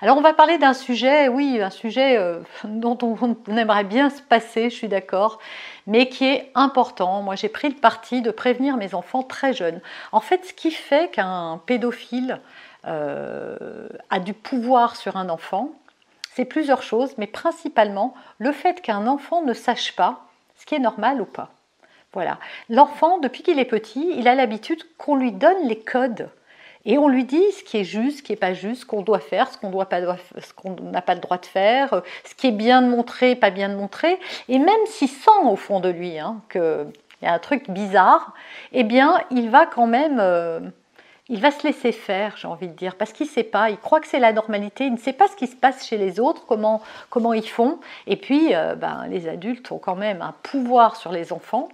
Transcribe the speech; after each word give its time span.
Alors 0.00 0.16
on 0.16 0.20
va 0.20 0.32
parler 0.32 0.58
d'un 0.58 0.74
sujet, 0.74 1.26
oui, 1.26 1.60
un 1.60 1.70
sujet 1.70 2.16
euh, 2.18 2.38
dont 2.64 2.96
on, 3.02 3.36
aimerait 3.56 3.84
bien 3.84 4.10
se 4.10 4.22
passer, 4.22 4.70
je 4.70 4.76
suis 4.76 4.88
d'accord, 4.88 5.40
mais 5.88 6.08
qui 6.08 6.24
est 6.24 6.52
important. 6.54 7.22
Moi 7.22 7.34
j'ai 7.34 7.48
pris 7.48 7.68
le 7.68 7.74
parti 7.74 8.22
de 8.22 8.30
prévenir 8.30 8.76
mes 8.76 8.94
enfants 8.94 9.24
très 9.24 9.52
jeunes. 9.52 9.80
En 10.12 10.20
fait, 10.20 10.44
ce 10.44 10.52
qui 10.52 10.70
fait 10.70 11.10
qu'un 11.10 11.60
pédophile 11.66 12.40
euh, 12.86 13.88
a 14.10 14.20
du 14.20 14.34
pouvoir 14.34 14.94
sur 14.94 15.16
un 15.16 15.28
enfant, 15.28 15.72
c'est 16.32 16.44
plusieurs 16.44 16.82
choses, 16.82 17.14
mais 17.18 17.26
principalement 17.26 18.14
le 18.38 18.52
fait 18.52 18.80
qu'un 18.80 19.08
enfant 19.08 19.42
ne 19.42 19.52
sache 19.52 19.96
pas 19.96 20.26
ce 20.56 20.64
qui 20.64 20.76
est 20.76 20.80
normal 20.80 21.20
ou 21.20 21.24
pas. 21.24 21.50
Voilà. 22.12 22.38
L'enfant, 22.68 23.18
depuis 23.18 23.42
qu'il 23.42 23.58
est 23.58 23.64
petit, 23.64 24.14
il 24.16 24.28
a 24.28 24.36
l'habitude 24.36 24.82
qu'on 24.96 25.16
lui 25.16 25.32
donne 25.32 25.66
les 25.66 25.78
codes 25.78 26.30
et 26.84 26.98
on 26.98 27.08
lui 27.08 27.24
dit 27.24 27.52
ce 27.52 27.64
qui 27.64 27.78
est 27.78 27.84
juste, 27.84 28.18
ce 28.18 28.22
qui 28.22 28.32
n'est 28.32 28.36
pas 28.36 28.54
juste, 28.54 28.82
ce 28.82 28.86
qu'on 28.86 29.02
doit 29.02 29.20
faire, 29.20 29.50
ce 29.50 29.58
qu'on 29.58 30.76
n'a 30.82 31.02
pas 31.02 31.14
le 31.14 31.20
droit 31.20 31.38
de 31.38 31.46
faire, 31.46 32.02
ce 32.24 32.34
qui 32.34 32.48
est 32.48 32.52
bien 32.52 32.82
de 32.82 32.88
montrer, 32.88 33.34
pas 33.34 33.50
bien 33.50 33.68
de 33.68 33.74
montrer. 33.74 34.18
Et 34.48 34.58
même 34.58 34.86
s'il 34.86 35.08
sent 35.08 35.30
au 35.44 35.56
fond 35.56 35.80
de 35.80 35.88
lui 35.88 36.18
hein, 36.18 36.40
qu'il 36.50 36.90
y 37.22 37.26
a 37.26 37.32
un 37.32 37.38
truc 37.38 37.68
bizarre, 37.70 38.32
eh 38.72 38.84
bien, 38.84 39.20
il 39.30 39.50
va 39.50 39.66
quand 39.66 39.86
même... 39.86 40.18
Euh, 40.20 40.60
il 41.30 41.42
va 41.42 41.50
se 41.50 41.66
laisser 41.66 41.92
faire, 41.92 42.38
j'ai 42.38 42.48
envie 42.48 42.68
de 42.68 42.72
dire, 42.72 42.96
parce 42.96 43.12
qu'il 43.12 43.26
ne 43.26 43.30
sait 43.30 43.42
pas, 43.42 43.68
il 43.68 43.76
croit 43.76 44.00
que 44.00 44.06
c'est 44.06 44.18
la 44.18 44.32
normalité, 44.32 44.86
il 44.86 44.94
ne 44.94 44.98
sait 44.98 45.12
pas 45.12 45.28
ce 45.28 45.36
qui 45.36 45.46
se 45.46 45.56
passe 45.56 45.86
chez 45.86 45.98
les 45.98 46.20
autres, 46.20 46.46
comment, 46.46 46.80
comment 47.10 47.34
ils 47.34 47.46
font. 47.46 47.80
Et 48.06 48.16
puis, 48.16 48.54
euh, 48.54 48.74
ben, 48.76 49.04
les 49.10 49.28
adultes 49.28 49.70
ont 49.70 49.78
quand 49.78 49.94
même 49.94 50.22
un 50.22 50.34
pouvoir 50.42 50.96
sur 50.96 51.12
les 51.12 51.30
enfants 51.30 51.68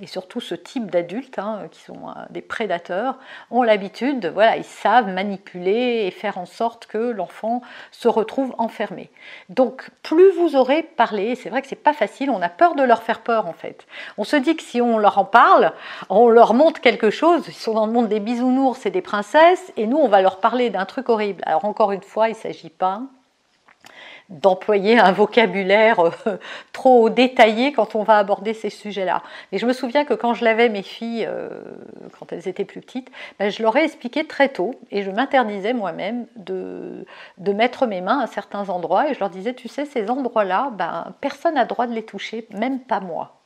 et 0.00 0.06
surtout 0.06 0.40
ce 0.40 0.54
type 0.54 0.90
d'adultes, 0.90 1.38
hein, 1.38 1.62
qui 1.70 1.80
sont 1.80 2.08
euh, 2.08 2.22
des 2.30 2.42
prédateurs, 2.42 3.18
ont 3.50 3.62
l'habitude, 3.62 4.26
voilà, 4.26 4.56
ils 4.56 4.64
savent 4.64 5.08
manipuler 5.08 6.04
et 6.06 6.10
faire 6.10 6.38
en 6.38 6.46
sorte 6.46 6.86
que 6.86 6.98
l'enfant 6.98 7.62
se 7.90 8.08
retrouve 8.08 8.54
enfermé. 8.58 9.10
Donc, 9.48 9.90
plus 10.02 10.30
vous 10.32 10.56
aurez 10.56 10.82
parlé, 10.82 11.34
c'est 11.34 11.50
vrai 11.50 11.62
que 11.62 11.68
c'est 11.68 11.76
pas 11.76 11.92
facile, 11.92 12.30
on 12.30 12.42
a 12.42 12.48
peur 12.48 12.74
de 12.74 12.82
leur 12.82 13.02
faire 13.02 13.20
peur 13.20 13.46
en 13.46 13.52
fait. 13.52 13.86
On 14.16 14.24
se 14.24 14.36
dit 14.36 14.56
que 14.56 14.62
si 14.62 14.80
on 14.80 14.98
leur 14.98 15.18
en 15.18 15.24
parle, 15.24 15.72
on 16.08 16.28
leur 16.28 16.54
montre 16.54 16.80
quelque 16.80 17.10
chose, 17.10 17.44
ils 17.48 17.54
sont 17.54 17.74
dans 17.74 17.86
le 17.86 17.92
monde 17.92 18.08
des 18.08 18.20
bisounours 18.20 18.86
et 18.86 18.90
des 18.90 19.02
princesses, 19.02 19.72
et 19.76 19.86
nous 19.86 19.98
on 19.98 20.08
va 20.08 20.22
leur 20.22 20.38
parler 20.40 20.70
d'un 20.70 20.84
truc 20.84 21.08
horrible. 21.08 21.42
Alors 21.46 21.64
encore 21.64 21.92
une 21.92 22.02
fois, 22.02 22.28
il 22.28 22.32
ne 22.32 22.36
s'agit 22.36 22.70
pas 22.70 23.02
d'employer 24.28 24.98
un 24.98 25.12
vocabulaire 25.12 26.00
euh, 26.00 26.38
trop 26.72 27.08
détaillé 27.08 27.72
quand 27.72 27.94
on 27.94 28.02
va 28.02 28.18
aborder 28.18 28.52
ces 28.52 28.68
sujets-là. 28.70 29.22
Mais 29.50 29.58
je 29.58 29.66
me 29.66 29.72
souviens 29.72 30.04
que 30.04 30.14
quand 30.14 30.34
je 30.34 30.44
l'avais 30.44 30.68
mes 30.68 30.82
filles, 30.82 31.26
euh, 31.26 31.48
quand 32.18 32.32
elles 32.32 32.46
étaient 32.46 32.66
plus 32.66 32.80
petites, 32.80 33.10
ben, 33.38 33.50
je 33.50 33.62
leur 33.62 33.76
ai 33.76 33.84
expliqué 33.84 34.26
très 34.26 34.50
tôt 34.50 34.74
et 34.90 35.02
je 35.02 35.10
m'interdisais 35.10 35.72
moi-même 35.72 36.26
de, 36.36 37.06
de 37.38 37.52
mettre 37.52 37.86
mes 37.86 38.02
mains 38.02 38.20
à 38.20 38.26
certains 38.26 38.68
endroits 38.68 39.08
et 39.08 39.14
je 39.14 39.20
leur 39.20 39.30
disais, 39.30 39.54
tu 39.54 39.68
sais, 39.68 39.86
ces 39.86 40.10
endroits-là, 40.10 40.72
ben, 40.74 41.14
personne 41.20 41.54
n'a 41.54 41.64
droit 41.64 41.86
de 41.86 41.94
les 41.94 42.04
toucher, 42.04 42.46
même 42.52 42.80
pas 42.80 43.00
moi. 43.00 43.40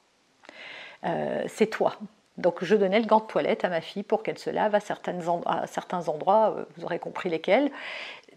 Euh, 1.04 1.44
c'est 1.47 1.66
toi. 1.66 1.94
Donc 2.38 2.65
je 2.65 2.75
donnais 2.75 2.98
le 2.98 3.06
gant 3.06 3.21
de 3.21 3.26
toilette 3.26 3.65
à 3.65 3.69
ma 3.69 3.82
fille 3.82 4.03
pour 4.03 4.22
qu'elle 4.22 4.38
se 4.38 4.48
lave 4.48 4.75
à, 4.75 4.78
à 4.78 5.66
certains 5.66 6.09
endroits, 6.09 6.56
vous 6.76 6.84
aurez 6.84 6.98
compris 6.98 7.28
lesquels. 7.28 7.71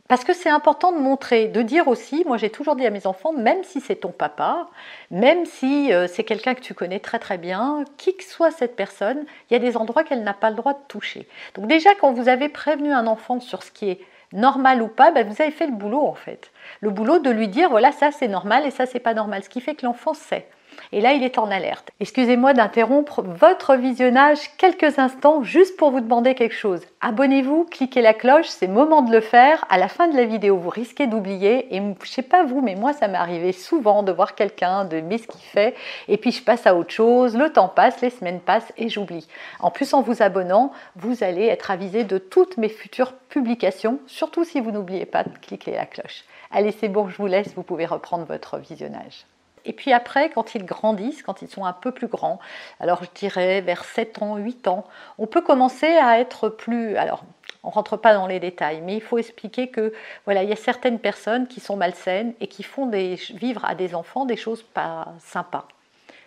Parce 0.08 0.24
que 0.24 0.34
c'est 0.34 0.50
important 0.50 0.92
de 0.92 1.00
montrer, 1.00 1.48
de 1.48 1.64
dire 1.64 1.88
aussi, 1.88 2.24
moi 2.28 2.38
j'ai 2.38 2.52
toujours 2.52 2.76
dit 2.76 2.86
à 2.86 2.92
mes 2.92 3.08
enfants, 3.08 3.34
même 3.34 3.64
si 3.64 3.82
c'est 3.82 3.96
ton 3.96 4.12
papa, 4.12 4.68
même 5.10 5.48
si 5.48 5.92
euh, 5.92 6.08
c'est 6.08 6.24
quelqu'un 6.24 6.54
que 6.54 6.62
tu 6.62 6.76
connais 6.76 7.00
très 7.00 7.18
très 7.18 7.40
bien, 7.40 7.84
qui 7.98 8.16
que 8.16 8.24
soit 8.24 8.52
cette 8.52 8.76
personne, 8.76 9.26
il 9.50 9.54
y 9.54 9.56
a 9.56 9.60
des 9.60 9.78
endroits 9.78 10.04
qu'elle 10.04 10.24
n'a 10.24 10.36
pas 10.36 10.52
le 10.52 10.56
droit 10.58 10.74
de 10.74 10.84
toucher. 10.88 11.28
Donc 11.56 11.66
déjà 11.66 11.96
quand 11.96 12.14
vous 12.14 12.30
avez 12.30 12.50
prévenu 12.50 12.92
un 12.94 13.08
enfant 13.08 13.40
sur 13.40 13.64
ce 13.64 13.72
qui 13.72 13.90
est 13.90 14.00
normal 14.32 14.84
ou 14.84 14.88
pas, 14.90 15.10
ben, 15.10 15.28
vous 15.28 15.42
avez 15.42 15.52
fait 15.52 15.66
le 15.66 15.74
boulot 15.74 16.06
en 16.06 16.14
fait. 16.14 16.52
Le 16.82 16.92
boulot 16.92 17.18
de 17.18 17.32
lui 17.32 17.48
dire, 17.48 17.72
voilà, 17.72 17.92
ça 17.92 18.12
c'est 18.12 18.28
normal 18.28 18.68
et 18.68 18.72
ça 18.72 18.86
c'est 18.86 19.00
pas 19.00 19.16
normal. 19.16 19.44
Ce 19.44 19.50
qui 19.50 19.60
fait 19.60 19.74
que 19.74 19.88
l'enfant 19.88 20.14
sait. 20.14 20.48
Et 20.92 21.02
là, 21.02 21.14
il 21.14 21.24
est 21.24 21.38
en 21.38 21.50
alerte. 21.50 21.90
Excusez-moi 22.00 22.54
d'interrompre 22.54 23.22
votre 23.22 23.76
visionnage 23.76 24.40
quelques 24.58 25.00
instants 25.00 25.44
juste 25.44 25.78
pour 25.78 25.92
vous 25.92 26.02
demander 26.02 26.36
quelque 26.36 26.56
chose. 26.56 26.82
Abonnez-vous, 27.02 27.66
cliquez 27.66 28.02
la 28.02 28.14
cloche, 28.14 28.48
c'est 28.48 28.68
moment 28.68 29.02
de 29.02 29.12
le 29.12 29.22
faire. 29.22 29.66
À 29.70 29.78
la 29.78 29.88
fin 29.88 30.08
de 30.08 30.16
la 30.16 30.26
vidéo, 30.26 30.58
vous 30.58 30.70
risquez 30.70 31.08
d'oublier. 31.08 31.76
Et 31.76 31.82
je 32.04 32.10
sais 32.10 32.22
pas 32.22 32.44
vous, 32.44 32.62
mais 32.62 32.76
moi, 32.76 32.94
ça 32.94 33.08
m'est 33.08 33.18
arrivé 33.18 33.52
souvent 33.52 34.04
de 34.04 34.12
voir 34.12 34.36
quelqu'un, 34.36 34.86
de 34.86 35.02
ce 35.18 35.28
qu'il 35.28 35.42
fait, 35.42 35.76
et 36.08 36.18
puis 36.18 36.32
je 36.32 36.44
passe 36.44 36.68
à 36.68 36.76
autre 36.76 36.92
chose. 36.92 37.36
Le 37.36 37.52
temps 37.52 37.68
passe, 37.68 38.02
les 38.02 38.10
semaines 38.10 38.40
passent 38.40 38.72
et 38.78 38.90
j'oublie. 38.90 39.28
En 39.60 39.72
plus, 39.72 39.94
en 39.94 40.02
vous 40.02 40.22
abonnant, 40.22 40.72
vous 40.96 41.24
allez 41.24 41.46
être 41.46 41.72
avisé 41.72 42.04
de 42.04 42.18
toutes 42.18 42.58
mes 42.58 42.70
futures 42.70 43.14
publications, 43.30 44.00
surtout 44.08 44.44
si 44.44 44.60
vous 44.60 44.72
n'oubliez 44.72 45.06
pas 45.06 45.24
de 45.24 45.38
cliquer 45.38 45.72
la 45.72 45.86
cloche. 45.86 46.24
Allez, 46.52 46.72
c'est 46.72 46.90
bon, 46.90 47.10
je 47.10 47.18
vous 47.18 47.28
laisse, 47.28 47.54
vous 47.56 47.64
pouvez 47.64 47.86
reprendre 47.86 48.26
votre 48.26 48.58
visionnage. 48.58 49.26
Et 49.66 49.74
puis 49.74 49.92
après, 49.94 50.30
quand 50.30 50.56
ils 50.56 50.66
grandissent, 50.66 51.24
quand 51.24 51.42
ils 51.42 51.50
sont 51.50 51.66
un 51.66 51.74
peu 51.74 51.92
plus 51.92 52.08
grands, 52.08 52.40
alors 52.80 53.04
je 53.04 53.10
dirais 53.16 53.62
vers 53.62 53.84
7 53.84 54.22
ans, 54.22 54.38
8 54.38 54.68
ans, 54.68 54.86
on 55.18 55.28
peut 55.28 55.42
commencer 55.42 55.88
à 55.88 56.20
être 56.20 56.50
plus... 56.50 56.98
Alors, 56.98 57.24
on 57.64 57.70
ne 57.70 57.74
rentre 57.74 57.98
pas 57.98 58.14
dans 58.14 58.28
les 58.28 58.40
détails, 58.40 58.82
mais 58.82 58.96
il 58.96 59.02
faut 59.02 59.18
expliquer 59.18 59.70
que 59.70 59.92
voilà, 60.26 60.44
il 60.44 60.50
y 60.50 60.54
a 60.54 60.58
certaines 60.58 61.00
personnes 61.00 61.48
qui 61.48 61.60
sont 61.60 61.76
malsaines 61.76 62.34
et 62.40 62.48
qui 62.48 62.62
font 62.62 62.88
vivre 62.90 63.66
à 63.66 63.74
des 63.74 63.96
enfants 63.96 64.26
des 64.26 64.38
choses 64.38 64.62
pas 64.62 65.14
sympas 65.20 65.68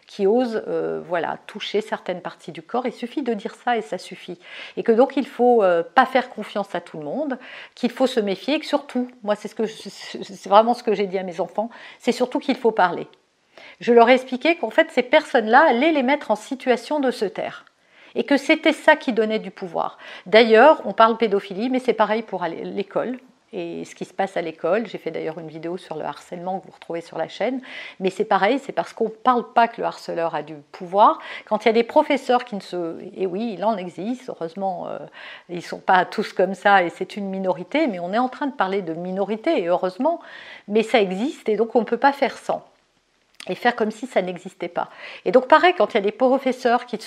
qui 0.09 0.27
osent 0.27 0.63
euh, 0.67 1.01
voilà, 1.07 1.39
toucher 1.47 1.83
certaines 1.83 2.23
parties 2.23 2.51
du 2.51 2.63
corps. 2.63 2.87
Il 2.87 2.93
suffit 2.93 3.23
de 3.23 3.35
dire 3.35 3.55
ça 3.55 3.77
et 3.77 3.83
ça 3.83 3.99
suffit. 3.99 4.39
Et 4.77 4.83
que 4.83 4.91
donc 4.91 5.17
il 5.17 5.23
ne 5.23 5.29
faut 5.29 5.63
euh, 5.63 5.83
pas 5.83 6.07
faire 6.07 6.31
confiance 6.31 6.75
à 6.75 6.81
tout 6.81 6.99
le 6.99 7.05
monde, 7.05 7.39
qu'il 7.75 7.91
faut 7.91 8.07
se 8.07 8.19
méfier 8.19 8.55
et 8.55 8.59
que 8.59 8.67
surtout, 8.67 9.09
moi 9.23 9.37
c'est 9.37 9.49
ce 9.49 9.67
c'est 9.67 10.49
vraiment 10.49 10.75
ce 10.75 10.83
que 10.83 10.95
j'ai 10.95 11.07
dit 11.07 11.19
à 11.19 11.23
mes 11.23 11.41
enfants, 11.41 11.69
c'est 12.01 12.13
surtout 12.13 12.39
qu'il 12.39 12.57
faut 12.57 12.73
parler 12.73 13.07
je 13.81 13.93
leur 13.93 14.09
ai 14.09 14.15
expliqué 14.15 14.57
qu'en 14.57 14.71
fait, 14.71 14.91
ces 14.91 15.03
personnes-là 15.03 15.67
allaient 15.69 15.93
les 15.93 16.03
mettre 16.03 16.31
en 16.31 16.37
situation 16.37 17.01
de 17.01 17.11
se 17.11 17.25
taire. 17.25 17.65
Et 18.15 18.25
que 18.25 18.37
c'était 18.37 18.73
ça 18.73 18.97
qui 18.97 19.13
donnait 19.13 19.39
du 19.39 19.51
pouvoir. 19.51 19.99
D'ailleurs, 20.27 20.83
on 20.87 20.93
parle 20.93 21.19
pédophilie, 21.19 21.69
mais 21.71 21.79
c'est 21.79 21.93
pareil 21.93 22.23
pour 22.23 22.45
l'école 22.45 23.19
et 23.53 23.85
ce 23.85 23.95
qui 23.95 24.05
se 24.05 24.13
passe 24.13 24.37
à 24.37 24.43
l'école. 24.43 24.87
J'ai 24.87 24.99
fait 24.99 25.11
d'ailleurs 25.11 25.39
une 25.39 25.49
vidéo 25.49 25.77
sur 25.77 25.97
le 25.97 26.05
harcèlement 26.05 26.61
que 26.61 26.67
vous 26.67 26.73
retrouvez 26.73 27.01
sur 27.01 27.19
la 27.19 27.29
chaîne. 27.29 27.61
Mais 28.01 28.11
c'est 28.11 28.25
pareil, 28.25 28.59
c'est 28.59 28.73
parce 28.73 28.93
qu'on 28.93 29.05
ne 29.05 29.11
parle 29.11 29.53
pas 29.53 29.69
que 29.69 29.81
le 29.81 29.87
harceleur 29.87 30.35
a 30.35 30.43
du 30.43 30.55
pouvoir. 30.73 31.19
Quand 31.47 31.65
il 31.65 31.69
y 31.69 31.71
a 31.71 31.75
des 31.75 31.85
professeurs 31.85 32.45
qui 32.45 32.57
ne 32.57 32.61
se... 32.61 32.99
Et 33.17 33.27
oui, 33.27 33.55
il 33.55 33.65
en 33.65 33.77
existe, 33.77 34.29
heureusement, 34.29 34.89
euh, 34.89 34.99
ils 35.49 35.57
ne 35.57 35.61
sont 35.61 35.81
pas 35.81 36.05
tous 36.05 36.33
comme 36.33 36.55
ça 36.55 36.83
et 36.83 36.91
c'est 36.91 37.17
une 37.17 37.29
minorité, 37.29 37.87
mais 37.87 38.01
on 38.01 38.13
est 38.13 38.19
en 38.19 38.29
train 38.29 38.47
de 38.47 38.55
parler 38.55 38.83
de 38.83 38.95
minorité, 38.95 39.63
et 39.63 39.69
heureusement, 39.69 40.21
mais 40.67 40.83
ça 40.83 41.01
existe 41.01 41.49
et 41.49 41.57
donc 41.57 41.75
on 41.75 41.81
ne 41.81 41.85
peut 41.85 41.97
pas 41.97 42.13
faire 42.13 42.37
sans 42.37 42.65
et 43.49 43.55
faire 43.55 43.77
comme 43.77 43.91
si 43.91 44.07
ça 44.07 44.23
n'existait 44.23 44.69
pas. 44.69 44.89
Et 45.25 45.33
donc 45.33 45.49
pareil, 45.49 45.75
quand 45.77 45.93
il 45.93 45.97
y 45.97 45.99
a 45.99 46.03
des 46.03 46.13
professeurs 46.13 46.87
qui, 46.87 46.99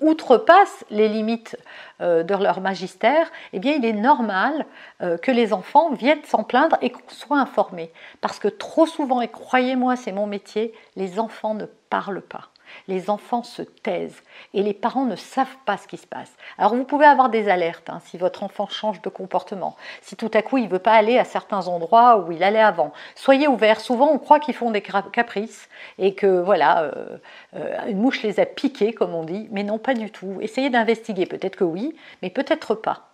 outrepassent 0.00 0.84
les 0.90 1.08
limites 1.08 1.56
euh, 2.00 2.22
de 2.22 2.34
leur 2.34 2.60
magistère, 2.60 3.30
eh 3.52 3.58
il 3.58 3.84
est 3.84 3.92
normal 3.92 4.66
euh, 5.02 5.16
que 5.16 5.30
les 5.30 5.52
enfants 5.52 5.92
viennent 5.92 6.24
s'en 6.24 6.44
plaindre 6.44 6.76
et 6.82 6.90
qu'on 6.90 7.02
soit 7.08 7.38
informés. 7.38 7.90
Parce 8.20 8.38
que 8.38 8.48
trop 8.48 8.86
souvent, 8.86 9.20
et 9.20 9.28
croyez-moi, 9.28 9.96
c'est 9.96 10.12
mon 10.12 10.26
métier, 10.26 10.72
les 10.96 11.18
enfants 11.18 11.54
ne 11.54 11.66
parlent 11.90 12.22
pas 12.22 12.51
les 12.88 13.10
enfants 13.10 13.42
se 13.42 13.62
taisent 13.62 14.22
et 14.54 14.62
les 14.62 14.74
parents 14.74 15.04
ne 15.04 15.16
savent 15.16 15.56
pas 15.64 15.76
ce 15.76 15.86
qui 15.86 15.96
se 15.96 16.06
passe. 16.06 16.32
Alors 16.58 16.74
vous 16.74 16.84
pouvez 16.84 17.06
avoir 17.06 17.28
des 17.28 17.48
alertes 17.48 17.90
hein, 17.90 18.00
si 18.04 18.18
votre 18.18 18.42
enfant 18.42 18.66
change 18.66 19.02
de 19.02 19.08
comportement, 19.08 19.76
si 20.00 20.16
tout 20.16 20.30
à 20.34 20.42
coup 20.42 20.58
il 20.58 20.64
ne 20.64 20.70
veut 20.70 20.78
pas 20.78 20.92
aller 20.92 21.18
à 21.18 21.24
certains 21.24 21.68
endroits 21.68 22.18
où 22.18 22.32
il 22.32 22.42
allait 22.42 22.60
avant. 22.60 22.92
Soyez 23.14 23.48
ouverts, 23.48 23.80
souvent 23.80 24.10
on 24.12 24.18
croit 24.18 24.40
qu'ils 24.40 24.54
font 24.54 24.70
des 24.70 24.82
caprices 24.82 25.68
et 25.98 26.14
que 26.14 26.40
voilà, 26.40 26.82
euh, 26.82 27.18
euh, 27.56 27.86
une 27.88 27.98
mouche 27.98 28.22
les 28.22 28.40
a 28.40 28.46
piqués 28.46 28.92
comme 28.92 29.14
on 29.14 29.24
dit, 29.24 29.48
mais 29.50 29.62
non 29.62 29.78
pas 29.78 29.94
du 29.94 30.10
tout. 30.10 30.38
Essayez 30.40 30.70
d'investiguer, 30.70 31.26
peut-être 31.26 31.56
que 31.56 31.64
oui, 31.64 31.94
mais 32.22 32.30
peut-être 32.30 32.74
pas. 32.74 33.08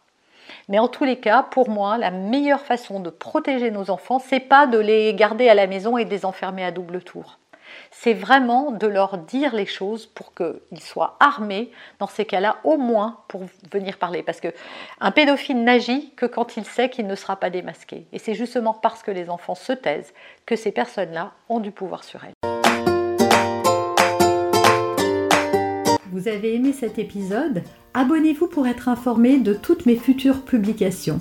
Mais 0.69 0.79
en 0.79 0.89
tous 0.89 1.05
les 1.05 1.19
cas, 1.19 1.43
pour 1.43 1.69
moi, 1.69 1.99
la 1.99 2.11
meilleure 2.11 2.61
façon 2.61 3.01
de 3.01 3.11
protéger 3.11 3.71
nos 3.71 3.91
enfants, 3.91 4.19
c'est 4.19 4.41
pas 4.41 4.67
de 4.67 4.79
les 4.79 5.15
garder 5.15 5.49
à 5.49 5.55
la 5.55 5.67
maison 5.67 5.99
et 5.99 6.05
de 6.05 6.11
les 6.11 6.25
enfermer 6.25 6.65
à 6.65 6.71
double 6.71 7.03
tour. 7.03 7.39
C'est 7.91 8.15
vraiment 8.15 8.71
de 8.71 8.87
leur 8.87 9.19
dire 9.19 9.55
les 9.55 9.67
choses 9.67 10.07
pour 10.07 10.33
qu'ils 10.35 10.81
soient 10.81 11.17
armés 11.21 11.71
dans 11.99 12.07
ces 12.07 12.25
cas-là, 12.25 12.59
au 12.65 12.77
moins 12.77 13.19
pour 13.29 13.43
venir 13.73 13.99
parler. 13.99 14.23
Parce 14.23 14.41
que 14.41 14.49
un 15.01 15.11
pédophile 15.11 15.63
n'agit 15.63 16.13
que 16.15 16.27
quand 16.27 16.57
il 16.57 16.65
sait 16.65 16.91
qu'il 16.91 17.07
ne 17.07 17.15
sera 17.15 17.37
pas 17.37 17.51
démasqué. 17.51 18.07
Et 18.13 18.19
c'est 18.19 18.35
justement 18.35 18.75
parce 18.75 19.03
que 19.03 19.11
les 19.11 19.31
enfants 19.31 19.55
se 19.55 19.73
taisent 19.73 20.13
que 20.47 20.57
ces 20.57 20.73
personnes-là 20.73 21.33
ont 21.49 21.61
du 21.61 21.71
pouvoir 21.71 22.05
sur 22.05 22.21
elles. 22.25 22.35
Vous 26.11 26.27
avez 26.27 26.55
aimé 26.55 26.73
cet 26.73 26.99
épisode? 26.99 27.63
Abonnez-vous 27.95 28.49
pour 28.49 28.67
être 28.67 28.89
informé 28.89 29.39
de 29.39 29.55
toutes 29.55 29.87
mes 29.87 29.97
futures 29.97 30.43
publications. 30.43 31.21